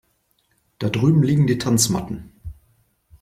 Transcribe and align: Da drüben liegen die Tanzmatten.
Da 0.79 0.89
drüben 0.89 1.21
liegen 1.21 1.45
die 1.45 1.59
Tanzmatten. 1.59 2.31